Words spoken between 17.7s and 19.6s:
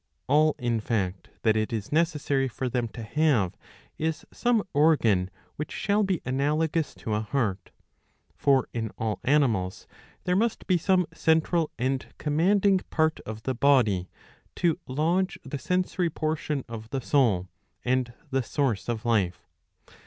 and the source of life.